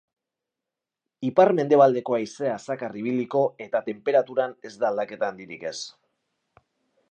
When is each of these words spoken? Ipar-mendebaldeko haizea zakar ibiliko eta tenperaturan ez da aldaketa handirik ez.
Ipar-mendebaldeko 1.27 2.15
haizea 2.17 2.55
zakar 2.63 2.97
ibiliko 3.03 3.43
eta 3.67 3.83
tenperaturan 3.91 4.57
ez 4.71 4.75
da 4.85 4.91
aldaketa 4.93 5.31
handirik 5.35 5.71
ez. 5.75 5.79